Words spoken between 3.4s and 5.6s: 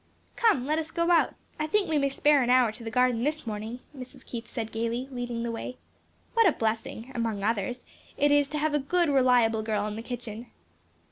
morning," Mrs. Keith said gayly, leading the